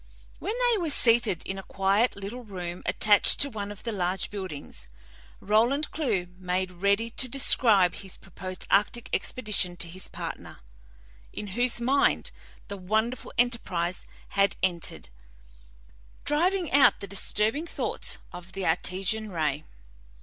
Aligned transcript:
When 0.39 0.55
they 0.71 0.79
were 0.79 0.89
seated 0.89 1.43
in 1.45 1.59
a 1.59 1.61
quiet 1.61 2.15
little 2.15 2.43
room 2.43 2.81
attached 2.87 3.39
to 3.41 3.51
one 3.51 3.71
of 3.71 3.83
the 3.83 3.91
large 3.91 4.31
buildings, 4.31 4.87
Roland 5.39 5.91
Clewe 5.91 6.25
made 6.39 6.71
ready 6.71 7.11
to 7.11 7.27
describe 7.27 7.93
his 7.93 8.17
proposed 8.17 8.65
arctic 8.71 9.11
expedition 9.13 9.77
to 9.77 9.87
his 9.87 10.07
partner, 10.07 10.61
in 11.31 11.49
whose 11.53 11.79
mind 11.79 12.31
the 12.67 12.77
wonderful 12.77 13.31
enterprise 13.37 14.03
had 14.29 14.55
entered, 14.63 15.11
driving 16.25 16.71
out 16.71 16.99
the 16.99 17.05
disturbing 17.05 17.67
thoughts 17.67 18.17
of 18.33 18.53
the 18.53 18.65
Artesian 18.65 19.29
ray. 19.31 19.65